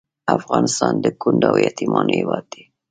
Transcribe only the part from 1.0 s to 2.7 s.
د کونډو او یتیمانو هیواد دی